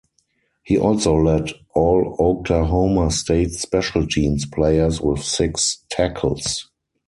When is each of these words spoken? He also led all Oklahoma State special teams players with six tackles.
He 0.63 0.79
also 0.79 1.13
led 1.13 1.51
all 1.75 2.15
Oklahoma 2.17 3.11
State 3.11 3.51
special 3.51 4.07
teams 4.07 4.47
players 4.47 4.99
with 4.99 5.23
six 5.23 5.85
tackles. 5.91 6.71